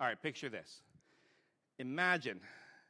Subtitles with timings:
[0.00, 0.80] All right, picture this.
[1.78, 2.40] Imagine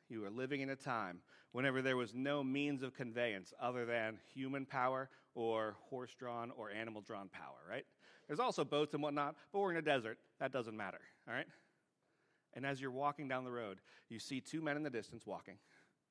[0.09, 1.19] you were living in a time
[1.51, 6.71] whenever there was no means of conveyance other than human power or horse drawn or
[6.71, 7.85] animal drawn power, right?
[8.29, 10.19] There's also boats and whatnot, but we're in a desert.
[10.39, 11.49] That doesn't matter, all right?
[12.55, 15.57] And as you're walking down the road, you see two men in the distance walking,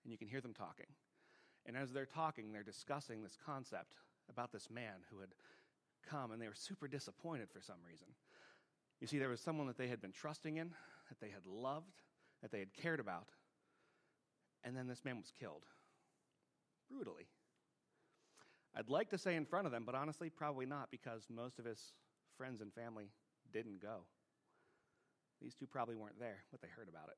[0.04, 0.88] and you can hear them talking.
[1.66, 3.96] And as they're talking, they're discussing this concept
[4.30, 5.30] about this man who had
[6.10, 8.08] come, and they were super disappointed for some reason.
[9.00, 10.70] You see, there was someone that they had been trusting in,
[11.10, 12.02] that they had loved,
[12.42, 13.30] that they had cared about,
[14.64, 15.64] and then this man was killed
[16.92, 17.28] brutally.
[18.76, 21.66] I'd like to say in front of them, but honestly, probably not, because most of
[21.66, 21.94] his
[22.38, 23.10] friends and family
[23.52, 24.06] didn't go.
[25.42, 27.18] These two probably weren't there, but they heard about it.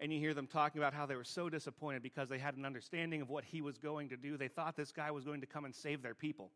[0.00, 2.64] And you hear them talking about how they were so disappointed because they had an
[2.64, 4.36] understanding of what he was going to do.
[4.36, 6.50] They thought this guy was going to come and save their people.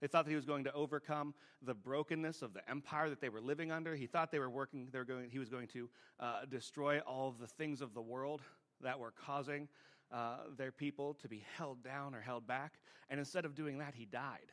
[0.00, 3.30] They thought that he was going to overcome the brokenness of the empire that they
[3.30, 3.94] were living under.
[3.94, 5.88] He thought they were working, they were going, he was going to
[6.20, 8.42] uh, destroy all of the things of the world
[8.82, 9.68] that were causing
[10.12, 12.74] uh, their people to be held down or held back.
[13.08, 14.52] And instead of doing that, he died.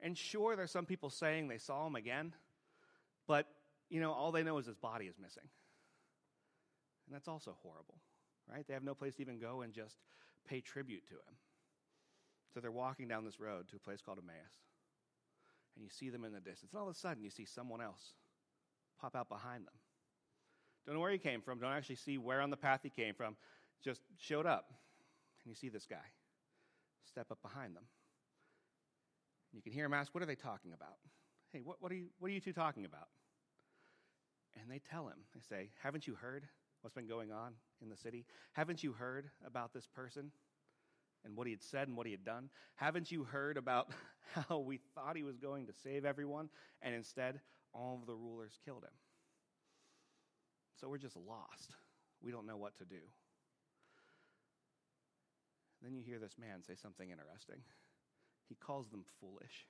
[0.00, 2.34] And sure, there's some people saying they saw him again,
[3.26, 3.46] but
[3.88, 5.44] you know, all they know is his body is missing.
[7.06, 7.98] And that's also horrible,
[8.50, 8.66] right?
[8.66, 9.98] They have no place to even go and just
[10.46, 11.36] pay tribute to him.
[12.52, 14.60] So they're walking down this road to a place called Emmaus.
[15.74, 16.72] And you see them in the distance.
[16.72, 18.12] And all of a sudden, you see someone else
[19.00, 19.74] pop out behind them.
[20.84, 21.58] Don't know where he came from.
[21.58, 23.36] Don't actually see where on the path he came from.
[23.82, 24.66] Just showed up.
[25.44, 26.04] And you see this guy
[27.04, 27.84] step up behind them.
[29.52, 30.96] You can hear him ask, What are they talking about?
[31.52, 33.08] Hey, what, what, are, you, what are you two talking about?
[34.60, 36.46] And they tell him, they say, Haven't you heard
[36.80, 38.24] what's been going on in the city?
[38.52, 40.30] Haven't you heard about this person
[41.24, 42.50] and what he had said and what he had done?
[42.76, 43.90] Haven't you heard about
[44.48, 46.48] how we thought he was going to save everyone
[46.80, 47.40] and instead
[47.72, 48.94] all of the rulers killed him?
[50.80, 51.70] So we're just lost.
[52.22, 53.00] We don't know what to do.
[55.82, 57.62] Then you hear this man say something interesting.
[58.48, 59.66] He calls them foolish.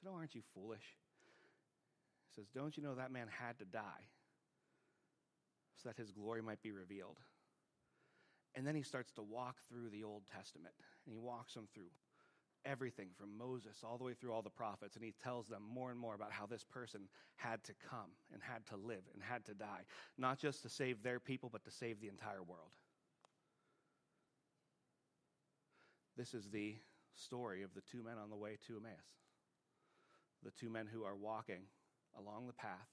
[0.00, 0.84] Said, Oh, aren't you foolish?
[2.28, 4.08] He says, Don't you know that man had to die
[5.82, 7.18] so that his glory might be revealed?
[8.54, 11.90] And then he starts to walk through the Old Testament, and he walks them through
[12.64, 15.90] everything from Moses all the way through all the prophets, and he tells them more
[15.90, 17.02] and more about how this person
[17.36, 19.82] had to come and had to live and had to die,
[20.16, 22.70] not just to save their people, but to save the entire world.
[26.16, 26.74] This is the
[27.14, 28.96] story of the two men on the way to Emmaus.
[30.42, 31.62] The two men who are walking
[32.18, 32.88] along the path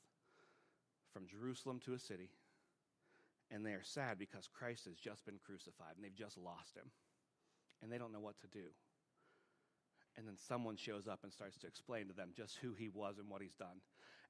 [1.12, 2.30] from Jerusalem to a city,
[3.52, 6.92] and they are sad because Christ has just been crucified and they've just lost him,
[7.82, 8.68] and they don't know what to do.
[10.18, 13.18] And then someone shows up and starts to explain to them just who he was
[13.18, 13.82] and what he's done.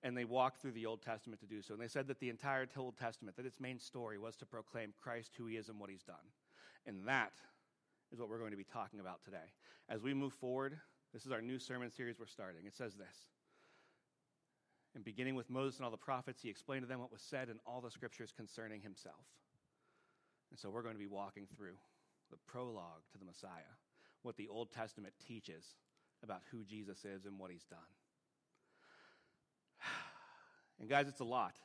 [0.01, 1.73] And they walk through the Old Testament to do so.
[1.73, 4.93] And they said that the entire Old Testament, that its main story was to proclaim
[5.01, 6.15] Christ, who he is, and what he's done.
[6.87, 7.33] And that
[8.11, 9.53] is what we're going to be talking about today.
[9.89, 10.77] As we move forward,
[11.13, 12.65] this is our new sermon series we're starting.
[12.65, 13.29] It says this
[14.95, 17.49] and beginning with Moses and all the prophets, he explained to them what was said
[17.49, 19.25] in all the scriptures concerning himself.
[20.49, 21.75] And so we're going to be walking through
[22.31, 23.75] the prologue to the Messiah,
[24.23, 25.75] what the Old Testament teaches
[26.23, 27.79] about who Jesus is and what he's done.
[30.77, 31.55] And guys, it's a lot.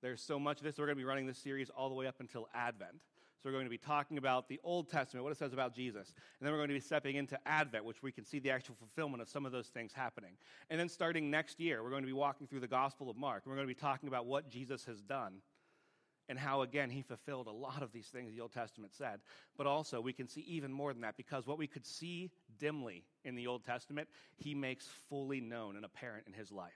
[0.00, 0.78] There's so much of this.
[0.78, 3.00] We're going to be running this series all the way up until Advent.
[3.42, 6.14] So we're going to be talking about the Old Testament, what it says about Jesus.
[6.38, 8.76] And then we're going to be stepping into Advent, which we can see the actual
[8.76, 10.34] fulfillment of some of those things happening.
[10.70, 13.42] And then starting next year, we're going to be walking through the Gospel of Mark.
[13.44, 15.38] And we're going to be talking about what Jesus has done
[16.28, 19.18] and how, again, he fulfilled a lot of these things the Old Testament said.
[19.58, 23.02] But also, we can see even more than that because what we could see dimly
[23.24, 26.70] in the Old Testament, he makes fully known and apparent in his life.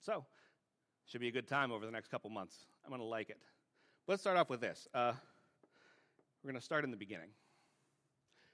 [0.00, 0.26] So,
[1.06, 2.66] should be a good time over the next couple months.
[2.84, 3.38] I'm going to like it.
[4.06, 4.86] Let's start off with this.
[4.92, 5.12] Uh,
[6.42, 7.30] we're going to start in the beginning.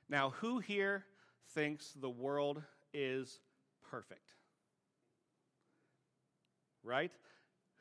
[0.09, 1.05] Now, who here
[1.55, 3.41] thinks the world is
[3.91, 4.33] perfect?
[6.83, 7.13] Right?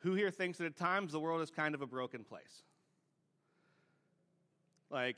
[0.00, 2.62] Who here thinks that at times the world is kind of a broken place?
[4.90, 5.16] Like,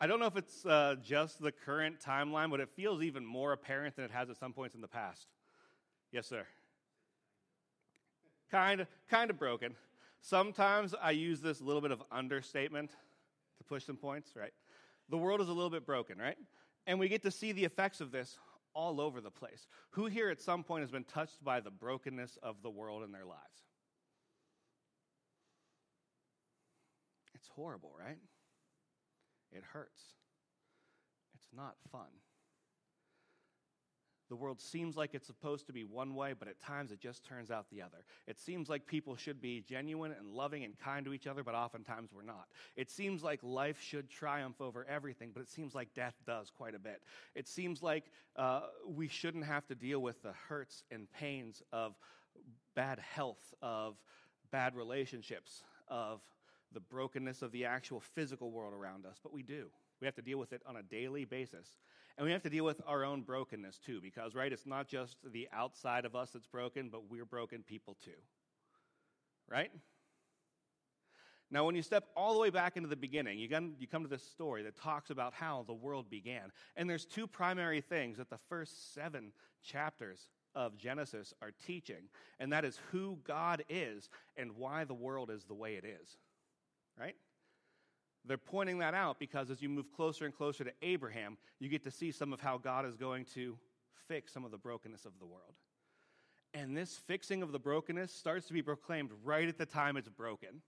[0.00, 3.52] I don't know if it's uh, just the current timeline, but it feels even more
[3.52, 5.26] apparent than it has at some points in the past.
[6.12, 6.46] Yes, sir.
[8.50, 9.74] Kind of, kind of broken.
[10.20, 12.90] Sometimes I use this little bit of understatement
[13.68, 14.52] push some points, right?
[15.08, 16.36] The world is a little bit broken, right?
[16.86, 18.38] And we get to see the effects of this
[18.74, 19.66] all over the place.
[19.90, 23.12] Who here at some point has been touched by the brokenness of the world in
[23.12, 23.40] their lives?
[27.34, 28.18] It's horrible, right?
[29.52, 30.02] It hurts.
[31.34, 32.08] It's not fun.
[34.28, 37.24] The world seems like it's supposed to be one way, but at times it just
[37.24, 38.04] turns out the other.
[38.26, 41.54] It seems like people should be genuine and loving and kind to each other, but
[41.54, 42.46] oftentimes we're not.
[42.76, 46.74] It seems like life should triumph over everything, but it seems like death does quite
[46.74, 47.02] a bit.
[47.34, 48.04] It seems like
[48.36, 51.94] uh, we shouldn't have to deal with the hurts and pains of
[52.74, 53.96] bad health, of
[54.50, 56.20] bad relationships, of
[56.72, 59.66] the brokenness of the actual physical world around us, but we do.
[60.00, 61.78] We have to deal with it on a daily basis.
[62.16, 65.16] And we have to deal with our own brokenness too, because, right, it's not just
[65.32, 68.10] the outside of us that's broken, but we're broken people too.
[69.48, 69.70] Right?
[71.50, 74.24] Now, when you step all the way back into the beginning, you come, to this
[74.24, 76.50] story that talks about how the world began.
[76.76, 79.32] And there's two primary things that the first seven
[79.62, 82.08] chapters of Genesis are teaching,
[82.40, 86.16] and that is who God is and why the world is the way it is.
[86.98, 87.14] Right?
[88.26, 91.84] They're pointing that out because as you move closer and closer to Abraham, you get
[91.84, 93.56] to see some of how God is going to
[94.08, 95.54] fix some of the brokenness of the world.
[96.54, 100.08] And this fixing of the brokenness starts to be proclaimed right at the time it's
[100.08, 100.62] broken.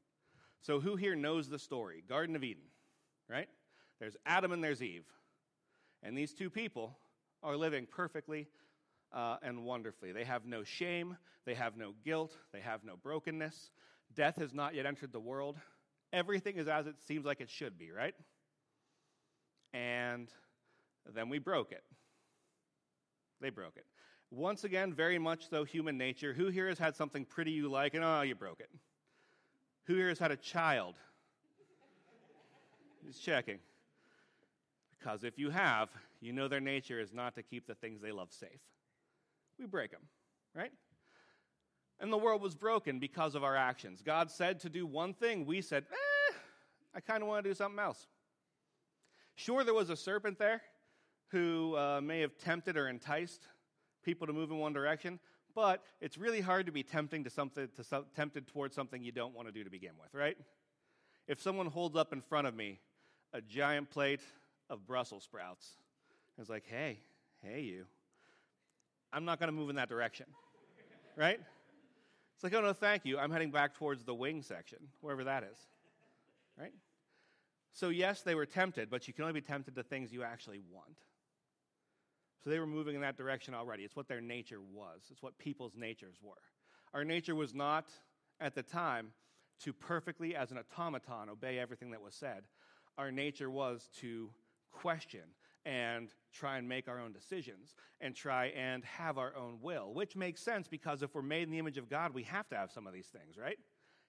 [0.60, 2.02] So, who here knows the story?
[2.06, 2.64] Garden of Eden,
[3.28, 3.48] right?
[4.00, 5.06] There's Adam and there's Eve.
[6.02, 6.98] And these two people
[7.42, 8.48] are living perfectly
[9.12, 10.12] uh, and wonderfully.
[10.12, 11.16] They have no shame,
[11.46, 13.70] they have no guilt, they have no brokenness.
[14.14, 15.56] Death has not yet entered the world
[16.12, 18.14] everything is as it seems like it should be, right?
[19.72, 20.28] And
[21.14, 21.84] then we broke it.
[23.40, 23.86] They broke it.
[24.30, 26.34] Once again, very much so human nature.
[26.34, 28.70] Who here has had something pretty you like and oh, you broke it?
[29.86, 30.96] Who here has had a child?
[33.06, 33.58] Just checking.
[34.98, 35.88] Because if you have,
[36.20, 38.60] you know their nature is not to keep the things they love safe.
[39.58, 40.02] We break them,
[40.54, 40.72] right?
[42.00, 44.02] And the world was broken because of our actions.
[44.04, 45.46] God said to do one thing.
[45.46, 46.34] We said, eh,
[46.94, 48.06] I kind of want to do something else.
[49.34, 50.62] Sure, there was a serpent there
[51.28, 53.46] who uh, may have tempted or enticed
[54.02, 55.18] people to move in one direction,
[55.54, 59.12] but it's really hard to be tempting to something to so, tempted towards something you
[59.12, 60.36] don't want to do to begin with, right?
[61.26, 62.80] If someone holds up in front of me
[63.32, 64.22] a giant plate
[64.70, 65.68] of Brussels sprouts,
[66.38, 67.00] it's like, hey,
[67.42, 67.84] hey, you,
[69.12, 70.26] I'm not going to move in that direction,
[71.16, 71.40] right?
[72.38, 73.18] It's like, oh no, thank you.
[73.18, 75.58] I'm heading back towards the wing section, wherever that is.
[76.56, 76.72] Right?
[77.72, 80.60] So, yes, they were tempted, but you can only be tempted to things you actually
[80.72, 80.98] want.
[82.44, 83.82] So they were moving in that direction already.
[83.82, 86.34] It's what their nature was, it's what people's natures were.
[86.94, 87.86] Our nature was not,
[88.40, 89.08] at the time,
[89.64, 92.44] to perfectly, as an automaton, obey everything that was said.
[92.96, 94.30] Our nature was to
[94.70, 95.22] question
[95.64, 100.16] and try and make our own decisions and try and have our own will, which
[100.16, 102.70] makes sense because if we're made in the image of God, we have to have
[102.70, 103.58] some of these things, right?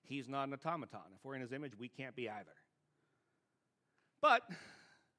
[0.03, 1.01] He's not an automaton.
[1.15, 2.55] If we're in his image, we can't be either.
[4.21, 4.43] But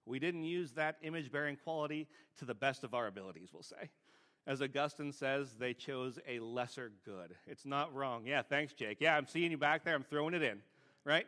[0.07, 3.91] we didn't use that image bearing quality to the best of our abilities, we'll say.
[4.47, 7.35] As Augustine says, they chose a lesser good.
[7.47, 8.27] It's not wrong.
[8.27, 8.99] Yeah, thanks, Jake.
[9.01, 9.95] Yeah, I'm seeing you back there.
[9.95, 10.59] I'm throwing it in,
[11.05, 11.27] right?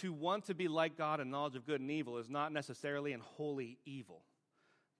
[0.00, 3.12] To want to be like God in knowledge of good and evil is not necessarily
[3.12, 4.22] in wholly evil,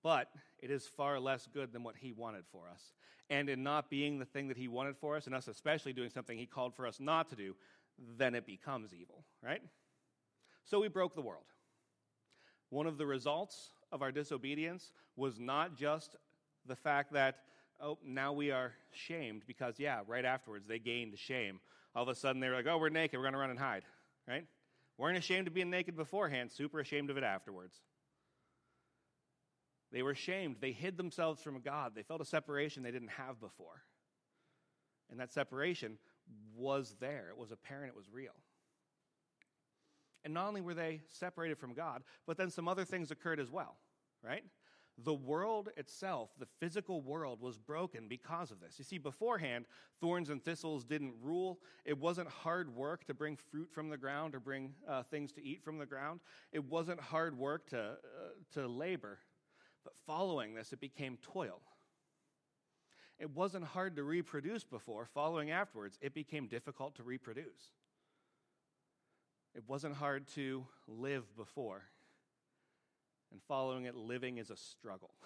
[0.02, 2.92] but it is far less good than what He wanted for us.
[3.28, 6.10] And in not being the thing that He wanted for us, and us especially doing
[6.10, 7.54] something He called for us not to do,
[8.18, 9.62] then it becomes evil, right?
[10.64, 11.44] So we broke the world.
[12.70, 16.16] One of the results of our disobedience was not just
[16.66, 17.36] the fact that,
[17.80, 21.60] oh, now we are shamed, because, yeah, right afterwards they gained shame.
[21.94, 23.58] All of a sudden they were like, oh, we're naked, we're going to run and
[23.58, 23.82] hide,
[24.28, 24.46] right?
[25.00, 27.80] Weren't ashamed of being naked beforehand, super ashamed of it afterwards.
[29.90, 30.56] They were ashamed.
[30.60, 31.92] They hid themselves from God.
[31.94, 33.82] They felt a separation they didn't have before.
[35.10, 35.98] And that separation
[36.54, 38.34] was there, it was apparent, it was real.
[40.22, 43.50] And not only were they separated from God, but then some other things occurred as
[43.50, 43.76] well,
[44.22, 44.44] right?
[44.98, 48.78] The world itself, the physical world, was broken because of this.
[48.78, 49.64] You see, beforehand,
[50.00, 51.60] thorns and thistles didn't rule.
[51.84, 55.44] It wasn't hard work to bring fruit from the ground or bring uh, things to
[55.44, 56.20] eat from the ground.
[56.52, 57.94] It wasn't hard work to, uh,
[58.52, 59.18] to labor.
[59.84, 61.62] But following this, it became toil.
[63.18, 65.06] It wasn't hard to reproduce before.
[65.14, 67.72] Following afterwards, it became difficult to reproduce.
[69.54, 71.84] It wasn't hard to live before
[73.32, 75.14] and following it, living is a struggle.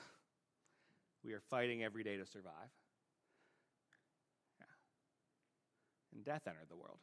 [1.25, 2.69] We are fighting every day to survive.
[4.61, 4.67] Yeah.
[6.15, 6.99] And death entered the world.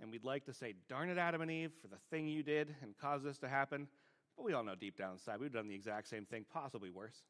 [0.00, 2.74] And we'd like to say, darn it, Adam and Eve, for the thing you did
[2.82, 3.88] and caused this to happen.
[4.36, 7.22] But we all know deep down inside we've done the exact same thing, possibly worse.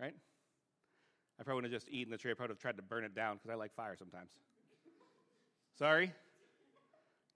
[0.00, 0.14] Right?
[1.38, 2.30] I probably would have just eaten the tree.
[2.30, 4.30] I probably would have tried to burn it down because I like fire sometimes.
[5.78, 6.12] Sorry?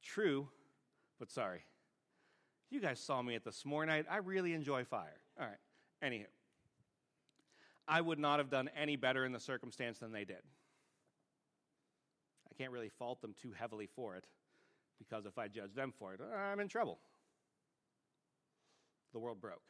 [0.03, 0.49] True,
[1.23, 1.61] but sorry.
[2.69, 4.07] You guys saw me at the s'more night.
[4.11, 5.21] I really enjoy fire.
[5.39, 5.55] All right.
[6.05, 6.27] Anywho,
[7.87, 10.43] I would not have done any better in the circumstance than they did.
[12.51, 14.25] I can't really fault them too heavily for it
[14.99, 16.99] because if I judge them for it, I'm in trouble.
[19.13, 19.63] The world broke.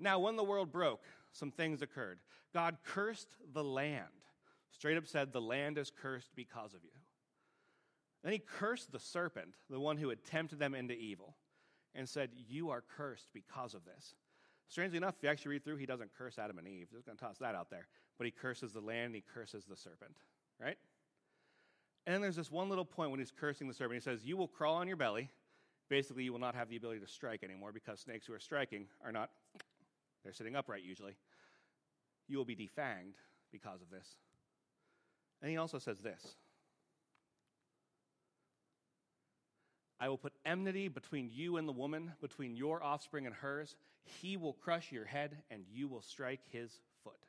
[0.00, 2.18] Now, when the world broke, some things occurred.
[2.52, 4.08] God cursed the land.
[4.72, 6.90] Straight up said, The land is cursed because of you.
[8.22, 11.36] Then he cursed the serpent, the one who had tempted them into evil,
[11.94, 14.14] and said, You are cursed because of this.
[14.68, 16.88] Strangely enough, if you actually read through, he doesn't curse Adam and Eve.
[16.92, 17.86] Just going to toss that out there.
[18.18, 20.16] But he curses the land and he curses the serpent,
[20.60, 20.76] right?
[22.06, 23.94] And then there's this one little point when he's cursing the serpent.
[23.94, 25.30] He says, You will crawl on your belly.
[25.88, 28.86] Basically, you will not have the ability to strike anymore because snakes who are striking
[29.04, 29.30] are not,
[30.24, 31.16] they're sitting upright usually.
[32.26, 33.18] You will be defanged
[33.52, 34.16] because of this.
[35.42, 36.34] And he also says this
[39.98, 43.76] I will put enmity between you and the woman, between your offspring and hers.
[44.02, 46.70] He will crush your head, and you will strike his
[47.02, 47.24] foot,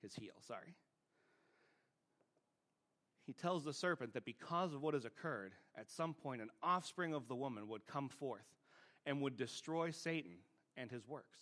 [0.00, 0.74] his heel, sorry.
[3.26, 7.14] He tells the serpent that because of what has occurred, at some point an offspring
[7.14, 8.46] of the woman would come forth
[9.06, 10.38] and would destroy Satan
[10.76, 11.40] and his works.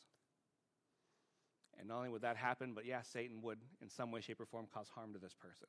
[1.78, 4.46] And not only would that happen, but yes, Satan would, in some way, shape, or
[4.46, 5.68] form, cause harm to this person.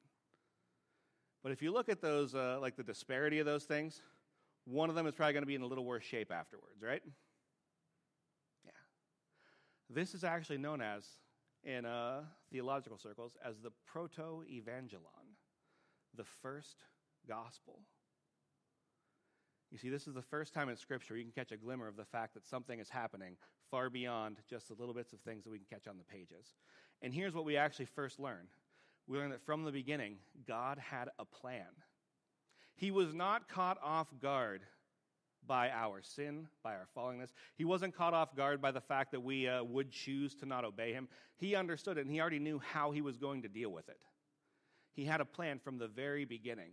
[1.43, 4.01] But if you look at those, uh, like the disparity of those things,
[4.65, 7.01] one of them is probably going to be in a little worse shape afterwards, right?
[8.65, 8.71] Yeah.
[9.89, 11.05] This is actually known as,
[11.63, 15.35] in uh, theological circles, as the proto evangelon,
[16.15, 16.83] the first
[17.27, 17.79] gospel.
[19.71, 21.95] You see, this is the first time in Scripture you can catch a glimmer of
[21.95, 23.35] the fact that something is happening
[23.69, 26.55] far beyond just the little bits of things that we can catch on the pages.
[27.01, 28.47] And here's what we actually first learn
[29.07, 31.65] we learn that from the beginning, God had a plan.
[32.79, 34.61] He was not caught off guard
[35.45, 37.33] by our sin, by our fallingness.
[37.57, 40.63] He wasn't caught off guard by the fact that we uh, would choose to not
[40.63, 41.09] obey him.
[41.35, 43.99] He understood it and he already knew how he was going to deal with it.
[44.93, 46.71] He had a plan from the very beginning.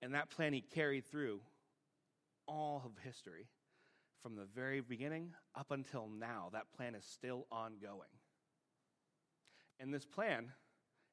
[0.00, 1.40] And that plan he carried through
[2.48, 3.48] all of history.
[4.22, 8.08] From the very beginning up until now, that plan is still ongoing.
[9.78, 10.52] And this plan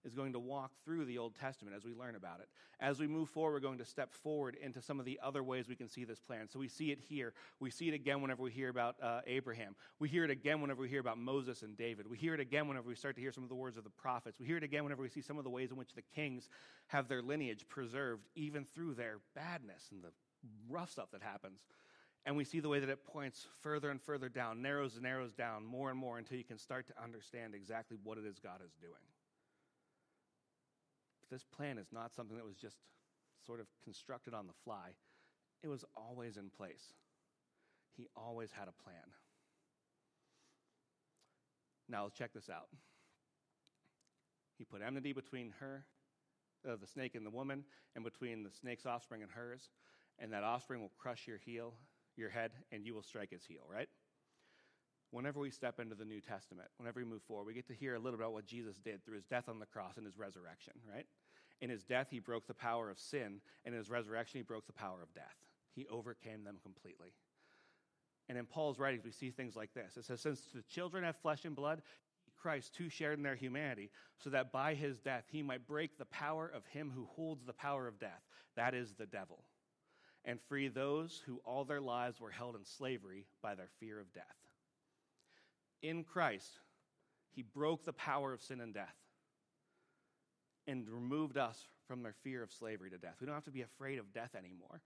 [0.06, 2.48] is going to walk through the Old Testament as we learn about it.
[2.80, 5.68] As we move forward, we're going to step forward into some of the other ways
[5.68, 6.48] we can see this plan.
[6.50, 7.34] So we see it here.
[7.60, 9.76] We see it again whenever we hear about uh, Abraham.
[10.00, 12.08] We hear it again whenever we hear about Moses and David.
[12.10, 13.90] We hear it again whenever we start to hear some of the words of the
[13.90, 14.40] prophets.
[14.40, 16.48] We hear it again whenever we see some of the ways in which the kings
[16.88, 20.12] have their lineage preserved, even through their badness and the
[20.70, 21.66] rough stuff that happens.
[22.26, 25.34] And we see the way that it points further and further down, narrows and narrows
[25.34, 28.60] down more and more until you can start to understand exactly what it is God
[28.64, 28.94] is doing
[31.30, 32.78] this plan is not something that was just
[33.46, 34.92] sort of constructed on the fly,
[35.64, 36.94] it was always in place.
[37.96, 39.14] He always had a plan.
[41.90, 42.68] Now, let's check this out.
[44.58, 45.86] He put enmity between her,
[46.68, 47.64] uh, the snake and the woman,
[47.96, 49.70] and between the snake's offspring and hers,
[50.20, 51.74] and that offspring will crush your heel,
[52.16, 53.90] your head, and you will strike his heel, right?
[55.12, 57.96] Whenever we step into the New Testament, whenever we move forward, we get to hear
[57.96, 60.74] a little about what Jesus did through his death on the cross and his resurrection,
[60.92, 61.06] right?
[61.62, 64.68] In his death, he broke the power of sin, and in his resurrection, he broke
[64.68, 65.36] the power of death.
[65.76, 67.14] He overcame them completely.
[68.28, 69.98] And in Paul's writings, we see things like this.
[69.98, 71.82] It says, Since the children have flesh and blood,
[72.40, 73.90] Christ too shared in their humanity,
[74.24, 77.54] so that by his death he might break the power of him who holds the
[77.54, 78.22] power of death,
[78.56, 79.44] that is the devil,
[80.24, 84.14] and free those who all their lives were held in slavery by their fear of
[84.14, 84.49] death
[85.82, 86.60] in Christ,
[87.32, 88.96] he broke the power of sin and death
[90.68, 93.16] and removed us from their fear of slavery to death.
[93.20, 94.82] We don't have to be afraid of death anymore.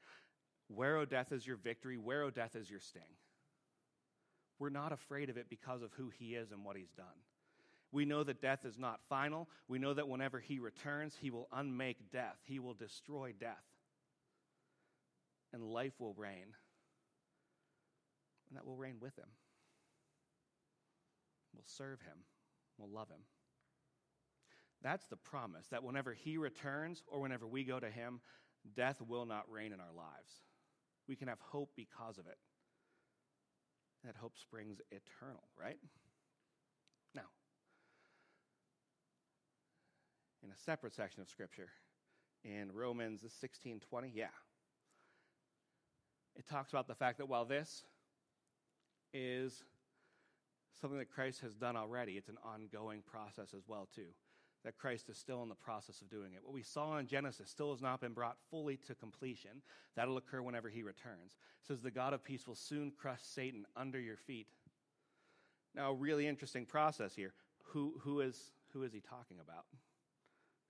[0.68, 1.98] Where, O death, is your victory?
[1.98, 3.02] Where, O death, is your sting?
[4.60, 7.06] We're not afraid of it because of who he is and what he's done.
[7.92, 9.50] We know that death is not final.
[9.68, 13.64] We know that whenever he returns, he will unmake death, he will destroy death,
[15.52, 16.56] and life will reign.
[18.50, 19.28] And that will reign with him.
[21.54, 22.18] We'll serve him.
[22.78, 23.22] We'll love him.
[24.82, 28.20] That's the promise that whenever he returns or whenever we go to him,
[28.76, 30.42] death will not reign in our lives.
[31.08, 32.38] We can have hope because of it.
[34.04, 35.78] That hope springs eternal, right?
[37.16, 37.22] Now,
[40.44, 41.70] in a separate section of Scripture,
[42.44, 44.26] in Romans 16 20, yeah,
[46.36, 47.86] it talks about the fact that while this
[49.14, 49.64] is
[50.80, 52.14] something that Christ has done already.
[52.14, 54.14] It's an ongoing process as well, too.
[54.64, 56.40] that Christ is still in the process of doing it.
[56.44, 59.62] What we saw in Genesis still has not been brought fully to completion.
[59.96, 61.36] That'll occur whenever he returns.
[61.62, 64.48] It says the God of peace will soon crush Satan under your feet.
[65.76, 67.34] Now, a really interesting process here.
[67.72, 69.66] Who, who, is, who is he talking about?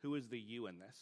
[0.01, 0.97] Who is the you in this?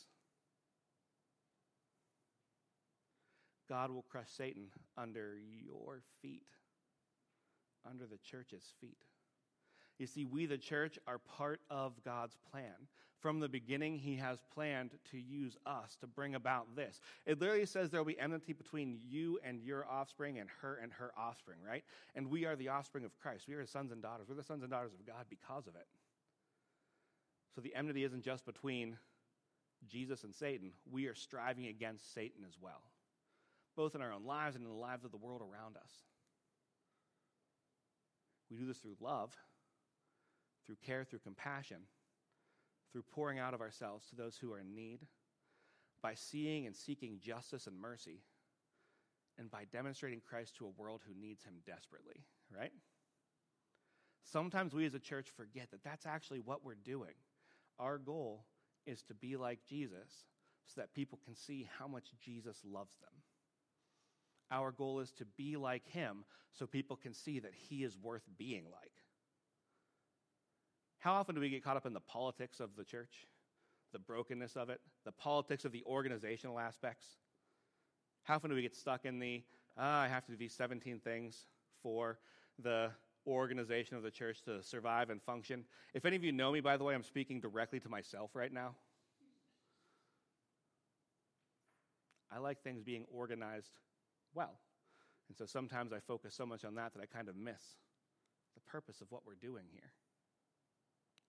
[3.70, 4.68] God will crush Satan
[4.98, 6.44] under your feet,
[7.90, 8.98] under the church's feet.
[9.98, 12.74] You see, we, the church, are part of God's plan.
[13.20, 17.02] From the beginning, He has planned to use us to bring about this.
[17.28, 20.92] It literally says there will be enmity between you and your offspring and her and
[20.94, 21.84] her offspring, right?
[22.16, 23.48] And we are the offspring of Christ.
[23.48, 24.28] We are His sons and daughters.
[24.28, 25.86] We're the sons and daughters of God because of it.
[27.54, 28.98] So the enmity isn't just between
[29.88, 32.82] Jesus and Satan, we are striving against Satan as well
[33.76, 35.92] both in our own lives and in the lives of the world around us.
[38.52, 39.34] We do this through love,
[40.66, 41.78] through care, through compassion,
[42.92, 45.08] through pouring out of ourselves to those who are in need,
[46.04, 48.20] by seeing and seeking justice and mercy,
[49.38, 52.74] and by demonstrating Christ to a world who needs him desperately, right?
[54.24, 57.16] Sometimes we as a church forget that that's actually what we're doing.
[57.80, 58.46] Our goal
[58.86, 60.26] is to be like Jesus
[60.66, 63.14] so that people can see how much Jesus loves them.
[64.52, 68.24] Our goal is to be like him so people can see that he is worth
[68.38, 68.92] being like.
[71.00, 73.26] How often do we get caught up in the politics of the church,
[73.94, 77.08] the brokenness of it, the politics of the organizational aspects?
[78.24, 79.42] How often do we get stuck in the,
[79.78, 81.46] uh, I have to do these 17 things
[81.82, 82.20] for
[82.60, 82.92] the
[83.26, 85.64] organization of the church to survive and function?
[85.94, 88.54] If any of you know me, by the way, I'm speaking directly to myself right
[88.54, 88.76] now.
[92.32, 93.80] I like things being organized
[94.34, 94.60] well.
[95.30, 97.62] And so sometimes I focus so much on that that I kind of miss
[98.56, 99.92] the purpose of what we're doing here.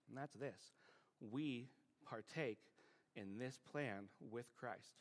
[0.09, 0.59] And that's this
[1.31, 1.69] we
[2.05, 2.59] partake
[3.15, 4.95] in this plan with Christ.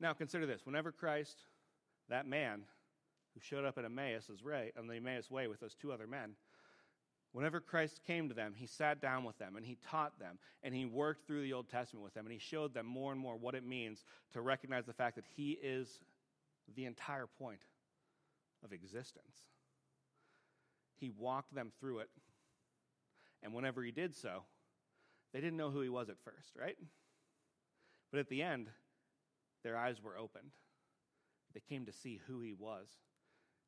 [0.00, 1.38] Now consider this whenever Christ,
[2.08, 2.62] that man
[3.34, 6.34] who showed up at Emmaus way, on the Emmaus way with those two other men,
[7.32, 10.74] Whenever Christ came to them, he sat down with them and he taught them and
[10.74, 13.36] he worked through the Old Testament with them and he showed them more and more
[13.36, 16.00] what it means to recognize the fact that he is
[16.74, 17.60] the entire point
[18.64, 19.46] of existence.
[20.98, 22.10] He walked them through it.
[23.42, 24.42] And whenever he did so,
[25.32, 26.76] they didn't know who he was at first, right?
[28.10, 28.68] But at the end,
[29.62, 30.50] their eyes were opened.
[31.54, 32.88] They came to see who he was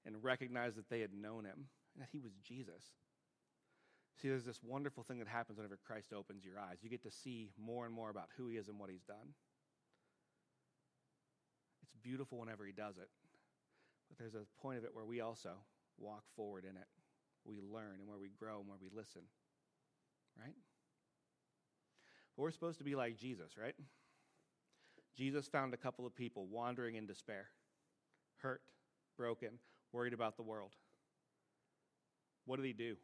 [0.05, 2.85] and recognized that they had known him and that he was Jesus.
[4.21, 6.79] See, there's this wonderful thing that happens whenever Christ opens your eyes.
[6.83, 9.35] You get to see more and more about who he is and what he's done
[12.03, 13.09] beautiful whenever he does it.
[14.09, 15.51] But there's a point of it where we also
[15.99, 16.89] walk forward in it.
[17.45, 19.23] We learn and where we grow and where we listen.
[20.39, 20.55] Right?
[22.37, 23.75] But we're supposed to be like Jesus, right?
[25.17, 27.49] Jesus found a couple of people wandering in despair,
[28.39, 28.63] hurt,
[29.17, 29.59] broken,
[29.93, 30.73] worried about the world.
[32.47, 32.97] What did he do?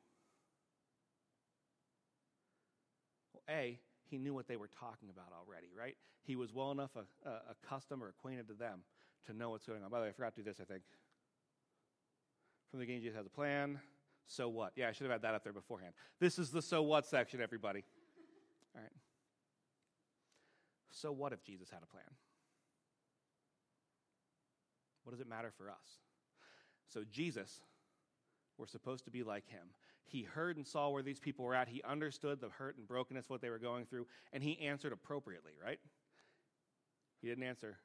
[3.34, 5.96] Well, A, he knew what they were talking about already, right?
[6.24, 8.80] He was well enough uh, uh, accustomed or acquainted to them
[9.26, 9.90] to know what's going on.
[9.90, 10.82] By the way, I forgot to do this, I think.
[12.70, 13.80] From the beginning, Jesus has a plan.
[14.26, 14.72] So what?
[14.76, 15.94] Yeah, I should have had that up there beforehand.
[16.20, 17.82] This is the so what section, everybody.
[18.74, 18.92] All right.
[20.90, 22.04] So what if Jesus had a plan?
[25.04, 26.00] What does it matter for us?
[26.86, 27.62] So, Jesus,
[28.58, 29.68] we're supposed to be like him.
[30.08, 31.68] He heard and saw where these people were at.
[31.68, 35.52] He understood the hurt and brokenness, what they were going through, and he answered appropriately,
[35.62, 35.78] right?
[37.20, 37.78] He didn't answer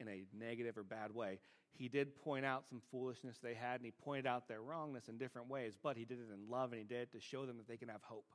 [0.00, 1.38] in a negative or bad way.
[1.72, 5.16] He did point out some foolishness they had, and he pointed out their wrongness in
[5.16, 7.56] different ways, but he did it in love, and he did it to show them
[7.58, 8.26] that they can have hope.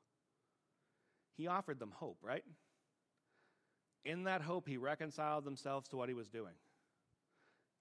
[1.36, 2.44] He offered them hope, right?
[4.06, 6.54] In that hope, he reconciled themselves to what he was doing.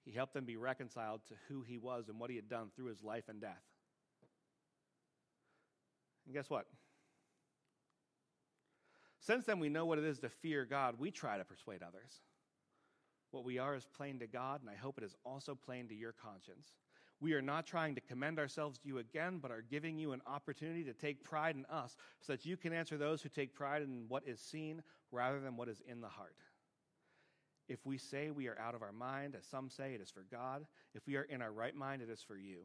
[0.04, 2.87] He helped them be reconciled to who he was and what he had done through
[2.87, 3.62] his life and death.
[6.26, 6.66] And guess what?
[9.20, 10.96] Since then, we know what it is to fear God.
[10.98, 12.20] We try to persuade others.
[13.30, 15.94] What we are is plain to God, and I hope it is also plain to
[15.94, 16.74] your conscience.
[17.20, 20.22] We are not trying to commend ourselves to you again, but are giving you an
[20.26, 23.82] opportunity to take pride in us so that you can answer those who take pride
[23.82, 24.82] in what is seen
[25.12, 26.35] rather than what is in the heart.
[27.68, 30.26] If we say we are out of our mind, as some say, it is for
[30.32, 30.66] God.
[30.94, 32.64] If we are in our right mind, it is for you.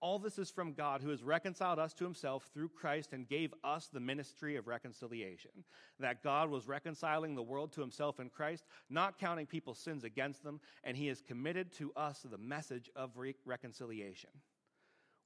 [0.00, 3.54] All this is from God, who has reconciled us to himself through Christ and gave
[3.64, 5.50] us the ministry of reconciliation.
[5.98, 10.44] That God was reconciling the world to himself in Christ, not counting people's sins against
[10.44, 14.30] them, and he has committed to us the message of re- reconciliation.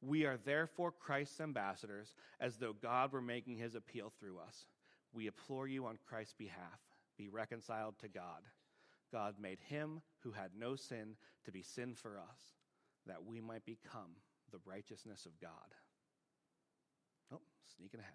[0.00, 4.66] We are therefore Christ's ambassadors, as though God were making his appeal through us.
[5.12, 6.80] We implore you on Christ's behalf
[7.18, 8.42] be reconciled to God.
[9.12, 12.54] God made him who had no sin to be sin for us,
[13.06, 14.12] that we might become
[14.50, 15.50] the righteousness of God.
[17.32, 17.40] Oh,
[17.76, 18.12] sneaking ahead.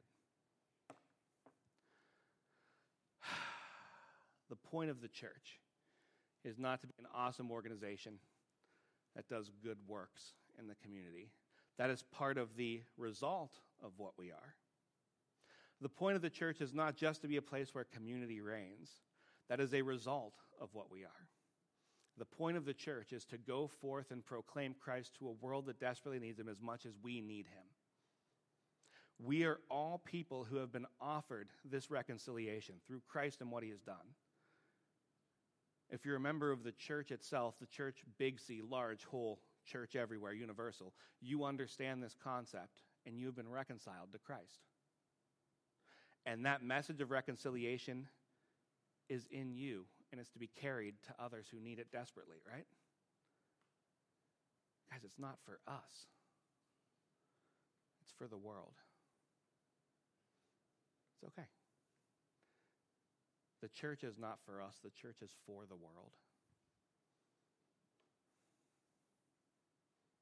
[4.50, 5.60] the point of the church
[6.44, 8.20] is not to be an awesome organization
[9.16, 11.32] that does good works in the community.
[11.78, 14.56] That is part of the result of what we are.
[15.82, 18.90] The point of the church is not just to be a place where community reigns,
[19.50, 21.28] that is a result of what we are.
[22.18, 25.66] The point of the church is to go forth and proclaim Christ to a world
[25.66, 27.64] that desperately needs him as much as we need him.
[29.24, 33.70] We are all people who have been offered this reconciliation through Christ and what he
[33.70, 34.14] has done.
[35.90, 39.96] If you're a member of the church itself, the church, big C, large, whole, church
[39.96, 44.62] everywhere, universal, you understand this concept and you have been reconciled to Christ.
[46.26, 48.08] And that message of reconciliation
[49.10, 52.66] is in you and it's to be carried to others who need it desperately, right?
[54.92, 56.08] Guys, it's not for us,
[58.02, 58.74] it's for the world.
[61.16, 61.48] It's okay.
[63.62, 66.12] The church is not for us, the church is for the world.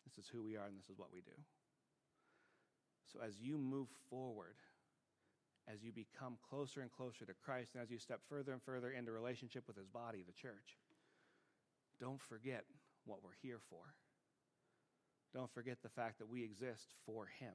[0.05, 1.33] This is who we are and this is what we do.
[3.11, 4.55] So as you move forward,
[5.71, 8.91] as you become closer and closer to Christ, and as you step further and further
[8.91, 10.77] into relationship with his body, the church,
[11.99, 12.65] don't forget
[13.05, 13.93] what we're here for.
[15.33, 17.53] Don't forget the fact that we exist for him.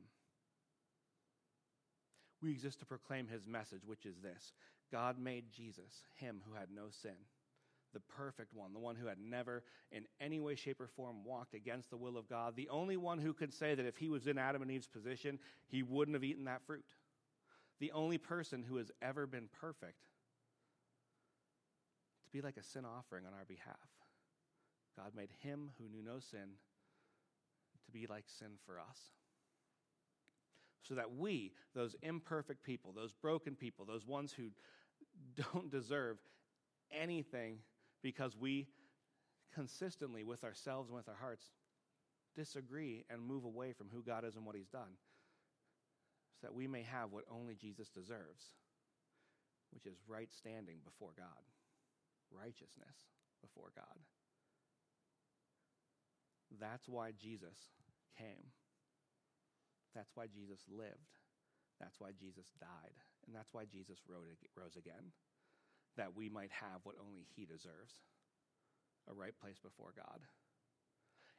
[2.43, 4.53] We exist to proclaim his message, which is this
[4.91, 7.17] God made Jesus, him who had no sin,
[7.93, 11.55] the perfect one, the one who had never in any way, shape, or form walked
[11.55, 14.27] against the will of God, the only one who could say that if he was
[14.27, 16.85] in Adam and Eve's position, he wouldn't have eaten that fruit
[17.81, 20.05] the only person who has ever been perfect,
[22.25, 23.77] to be like a sin offering on our behalf.
[24.97, 26.57] God made him who knew no sin
[27.87, 28.99] to be like sin for us.
[30.83, 34.51] So that we, those imperfect people, those broken people, those ones who
[35.53, 36.19] don't deserve
[36.91, 37.59] anything
[38.03, 38.67] because we
[39.55, 41.45] consistently, with ourselves and with our hearts,
[42.37, 44.97] disagree and move away from who God is and what He's done
[46.41, 48.55] so that we may have what only Jesus deserves,
[49.73, 51.43] which is right standing before God,
[52.31, 52.95] righteousness
[53.43, 53.99] before God.
[56.61, 57.59] That's why Jesus
[58.17, 58.55] came.
[59.95, 61.19] That's why Jesus lived.
[61.81, 62.95] That's why Jesus died.
[63.27, 65.13] And that's why Jesus rose again,
[65.97, 67.95] that we might have what only He deserves
[69.11, 70.21] a right place before God.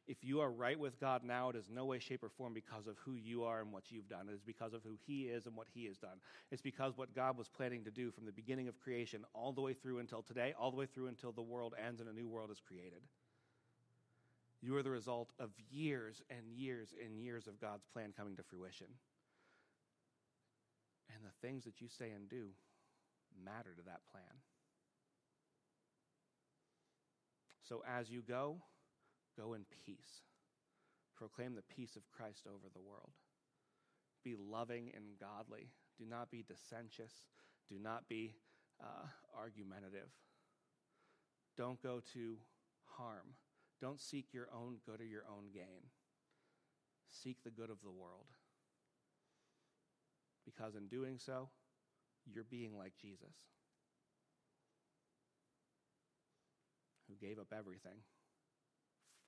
[0.10, 2.88] If you are right with God now, it is no way, shape, or form because
[2.88, 4.28] of who you are and what you've done.
[4.28, 6.18] It is because of who He is and what He has done.
[6.50, 9.62] It's because what God was planning to do from the beginning of creation all the
[9.62, 12.28] way through until today, all the way through until the world ends and a new
[12.28, 13.04] world is created.
[14.64, 18.44] You are the result of years and years and years of God's plan coming to
[18.44, 18.88] fruition.
[21.14, 22.48] And the things that you say and do
[23.46, 24.24] matter to that plan.
[27.62, 28.56] So as you go,
[29.38, 30.24] Go in peace.
[31.16, 33.12] Proclaim the peace of Christ over the world.
[34.24, 35.72] Be loving and godly.
[35.98, 37.14] Do not be dissentious.
[37.68, 38.36] Do not be
[38.82, 40.10] uh, argumentative.
[41.58, 42.38] Don't go to
[42.86, 43.36] harm.
[43.82, 45.92] Don't seek your own good or your own gain.
[47.08, 48.28] Seek the good of the world.
[50.46, 51.50] Because in doing so,
[52.34, 53.36] you're being like Jesus,
[57.08, 58.00] who gave up everything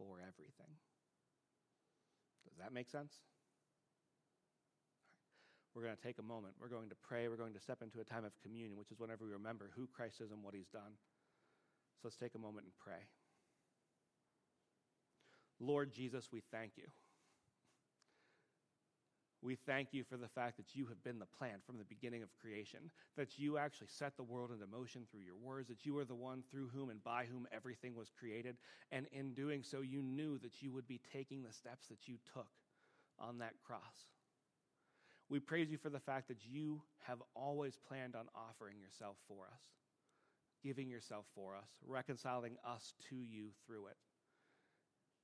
[0.01, 0.73] for everything.
[2.49, 3.13] Does that make sense?
[5.75, 6.55] We're going to take a moment.
[6.59, 7.27] We're going to pray.
[7.27, 9.87] We're going to step into a time of communion, which is whenever we remember who
[9.87, 10.97] Christ is and what he's done.
[12.01, 13.05] So let's take a moment and pray.
[15.59, 16.87] Lord Jesus, we thank you.
[19.43, 22.21] We thank you for the fact that you have been the plan from the beginning
[22.21, 25.97] of creation, that you actually set the world into motion through your words, that you
[25.97, 28.57] are the one through whom and by whom everything was created.
[28.91, 32.17] And in doing so, you knew that you would be taking the steps that you
[32.33, 32.49] took
[33.17, 34.05] on that cross.
[35.27, 39.45] We praise you for the fact that you have always planned on offering yourself for
[39.45, 39.61] us.
[40.63, 43.97] giving yourself for us, reconciling us to you through it.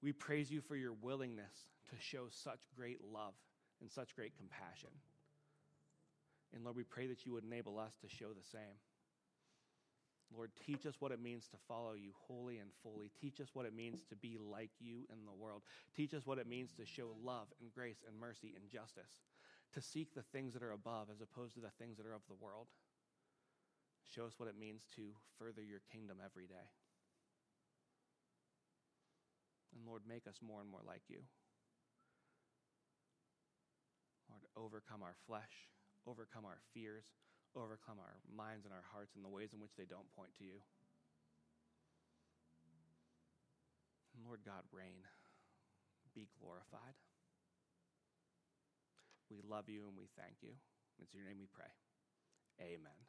[0.01, 3.33] We praise you for your willingness to show such great love
[3.81, 4.89] and such great compassion.
[6.53, 8.79] And Lord, we pray that you would enable us to show the same.
[10.35, 13.11] Lord, teach us what it means to follow you wholly and fully.
[13.21, 15.61] Teach us what it means to be like you in the world.
[15.95, 19.23] Teach us what it means to show love and grace and mercy and justice,
[19.73, 22.27] to seek the things that are above as opposed to the things that are of
[22.27, 22.67] the world.
[24.13, 26.67] Show us what it means to further your kingdom every day.
[29.75, 31.19] And Lord, make us more and more like you.
[34.37, 35.73] Lord, overcome our flesh,
[36.05, 37.05] overcome our fears,
[37.55, 40.43] overcome our minds and our hearts in the ways in which they don't point to
[40.43, 40.61] you.
[44.13, 45.01] And Lord God, reign.
[46.13, 46.93] Be glorified.
[49.29, 50.53] We love you and we thank you.
[51.01, 51.69] It's your name we pray.
[52.61, 53.01] Amen.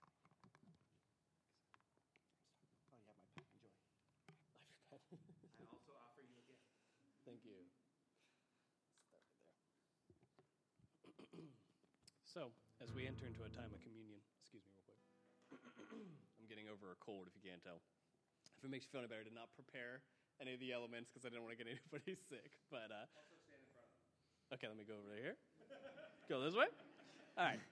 [0.00, 0.72] Oh, you have my pen.
[3.52, 3.72] Enjoy.
[5.60, 6.64] I also offer you a gift.
[7.24, 7.66] Thank you.
[12.36, 12.52] So,
[12.84, 15.00] as we enter into a time of communion, excuse me real quick.
[16.36, 17.80] I'm getting over a cold, if you can't tell.
[18.60, 20.04] If it makes you feel any better, I did not prepare
[20.36, 22.60] any of the elements because I didn't want to get anybody sick.
[22.68, 23.08] But uh,
[24.52, 25.40] okay, let me go over here.
[26.28, 26.68] go this way.
[27.40, 27.62] All right.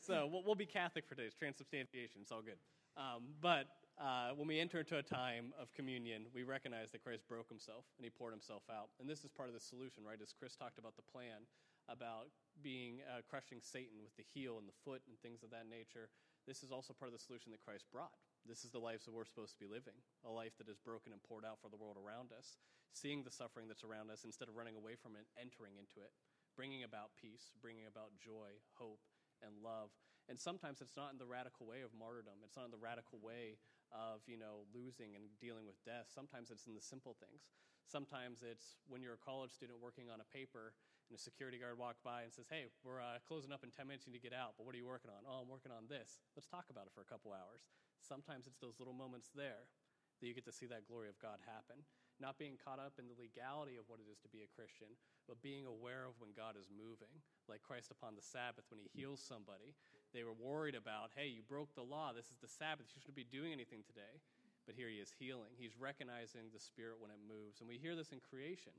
[0.00, 2.24] So we'll, we'll be Catholic for today's transubstantiation.
[2.24, 2.56] It's all good.
[2.96, 3.68] Um, but
[4.00, 7.84] uh, when we enter into a time of communion, we recognize that Christ broke himself
[8.00, 8.96] and he poured himself out.
[8.96, 10.16] And this is part of the solution, right?
[10.24, 11.44] As Chris talked about the plan
[11.88, 15.68] about being uh, crushing Satan with the heel and the foot and things of that
[15.68, 16.08] nature,
[16.46, 18.14] this is also part of the solution that Christ brought.
[18.44, 21.16] This is the life that we're supposed to be living a life that is broken
[21.16, 22.60] and poured out for the world around us,
[22.92, 26.12] seeing the suffering that's around us instead of running away from it, entering into it,
[26.52, 29.00] bringing about peace, bringing about joy, hope,
[29.40, 29.88] and love.
[30.28, 32.40] And sometimes it's not in the radical way of martyrdom.
[32.44, 33.60] It's not in the radical way
[33.92, 36.08] of, you know, losing and dealing with death.
[36.12, 37.48] Sometimes it's in the simple things.
[37.84, 40.72] Sometimes it's when you're a college student working on a paper
[41.14, 43.86] and a security guard walks by and says, Hey, we're uh, closing up in 10
[43.86, 44.58] minutes, you need to get out.
[44.58, 45.22] But what are you working on?
[45.22, 46.18] Oh, I'm working on this.
[46.34, 47.70] Let's talk about it for a couple hours.
[48.02, 49.70] Sometimes it's those little moments there
[50.18, 51.86] that you get to see that glory of God happen.
[52.18, 54.90] Not being caught up in the legality of what it is to be a Christian,
[55.30, 57.14] but being aware of when God is moving.
[57.46, 59.78] Like Christ upon the Sabbath, when he heals somebody,
[60.10, 62.10] they were worried about, hey, you broke the law.
[62.10, 62.90] This is the Sabbath.
[62.90, 64.18] You shouldn't be doing anything today.
[64.66, 65.54] But here he is healing.
[65.54, 67.62] He's recognizing the Spirit when it moves.
[67.62, 68.74] And we hear this in creation.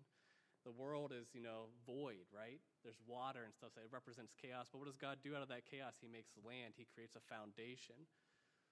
[0.65, 2.58] The world is, you know, void, right?
[2.82, 3.78] There's water and stuff.
[3.78, 4.65] So it represents chaos.
[4.73, 6.01] But what does God do out of that chaos?
[6.01, 8.10] He makes land, He creates a foundation.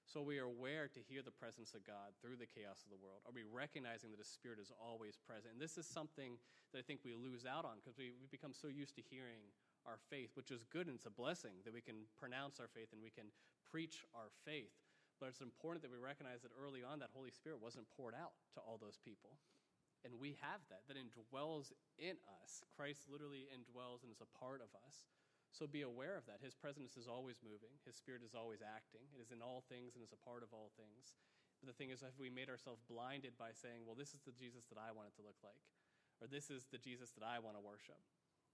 [0.04, 3.00] So we are aware to hear the presence of God through the chaos of the
[3.00, 3.24] world.
[3.24, 5.56] Are we recognizing that His Spirit is always present?
[5.56, 6.36] And this is something
[6.74, 9.54] that I think we lose out on because we, we become so used to hearing
[9.88, 12.92] our faith, which is good and it's a blessing that we can pronounce our faith
[12.92, 13.32] and we can
[13.64, 14.76] preach our faith.
[15.24, 18.36] But it's important that we recognize that early on that Holy Spirit wasn't poured out
[18.56, 19.40] to all those people.
[20.04, 22.60] And we have that, that indwells in us.
[22.76, 25.08] Christ literally indwells and is a part of us.
[25.56, 26.44] So be aware of that.
[26.44, 29.06] His presence is always moving, His Spirit is always acting.
[29.14, 31.16] It is in all things and is a part of all things.
[31.62, 34.36] But the thing is, have we made ourselves blinded by saying, well, this is the
[34.36, 35.64] Jesus that I want it to look like?
[36.20, 38.02] Or this is the Jesus that I want to worship?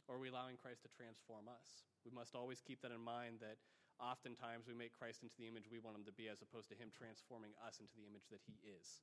[0.06, 1.90] Or are we allowing Christ to transform us?
[2.06, 3.58] We must always keep that in mind that
[3.98, 6.78] oftentimes we make Christ into the image we want him to be as opposed to
[6.78, 9.02] him transforming us into the image that he is.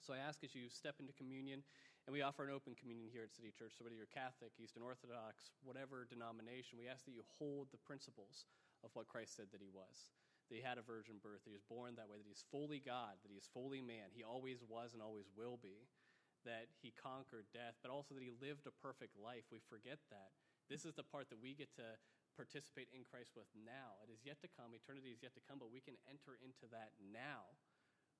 [0.00, 1.62] So I ask as you step into communion,
[2.04, 3.76] and we offer an open communion here at City Church.
[3.76, 8.44] So whether you're Catholic, Eastern Orthodox, whatever denomination, we ask that you hold the principles
[8.84, 10.12] of what Christ said that he was.
[10.52, 12.84] That he had a virgin birth, that he was born that way, that he's fully
[12.84, 14.12] God, that he is fully man.
[14.12, 15.88] He always was and always will be.
[16.44, 19.48] That he conquered death, but also that he lived a perfect life.
[19.48, 20.36] We forget that.
[20.68, 21.96] This is the part that we get to
[22.36, 23.96] participate in Christ with now.
[24.04, 26.68] It is yet to come, eternity is yet to come, but we can enter into
[26.68, 27.56] that now.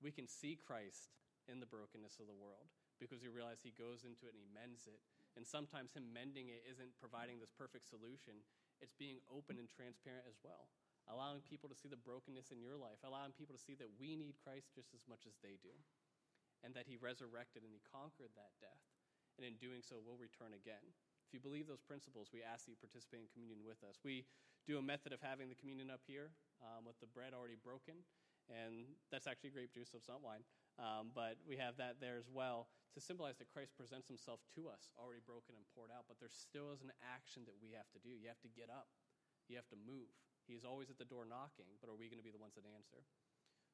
[0.01, 1.13] We can see Christ
[1.45, 4.49] in the brokenness of the world because we realize he goes into it and he
[4.49, 5.03] mends it.
[5.35, 8.39] And sometimes him mending it isn't providing this perfect solution,
[8.79, 10.71] it's being open and transparent as well.
[11.05, 14.17] Allowing people to see the brokenness in your life, allowing people to see that we
[14.17, 15.75] need Christ just as much as they do,
[16.65, 18.81] and that he resurrected and he conquered that death.
[19.37, 20.81] And in doing so, will return again.
[21.27, 24.01] If you believe those principles, we ask that you participate in communion with us.
[24.01, 24.25] We
[24.65, 28.01] do a method of having the communion up here um, with the bread already broken,
[28.49, 30.41] and that's actually grape juice, so it's not wine.
[30.75, 34.67] Um, but we have that there as well to symbolize that Christ presents himself to
[34.67, 36.07] us already broken and poured out.
[36.07, 38.11] But there still is an action that we have to do.
[38.11, 38.91] You have to get up,
[39.47, 40.11] you have to move.
[40.45, 42.67] He's always at the door knocking, but are we going to be the ones that
[42.67, 43.01] answer?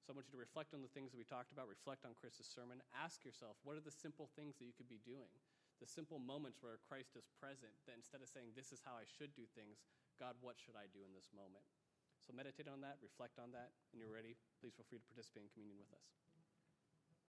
[0.02, 2.18] So I want you to reflect on the things that we talked about, reflect on
[2.18, 2.82] Chris's sermon.
[2.96, 5.30] Ask yourself, what are the simple things that you could be doing
[5.82, 9.10] the simple moments where Christ is present, that instead of saying, This is how I
[9.10, 9.82] should do things,
[10.22, 11.66] God, what should I do in this moment?
[12.22, 14.38] So meditate on that, reflect on that, and you're ready.
[14.62, 16.06] Please feel free to participate in communion with us.